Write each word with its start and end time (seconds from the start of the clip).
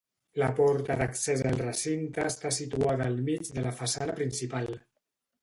La 0.43 0.47
porta 0.59 0.95
d'accés 1.01 1.43
al 1.49 1.57
recinte 1.63 2.25
està 2.31 2.53
situada 2.59 3.07
al 3.11 3.21
mig 3.29 3.53
de 3.59 3.67
la 3.69 3.75
façana 3.83 4.19
principal. 4.23 4.73